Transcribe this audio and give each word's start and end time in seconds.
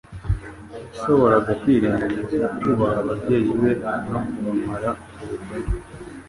yashoboraga 0.93 1.51
kwirengagiza 1.61 2.45
kubaha 2.59 2.97
ababyeyi 3.03 3.51
be 3.59 3.71
no 4.09 4.19
kubamara 4.29 4.89
ubukene, 5.21 5.73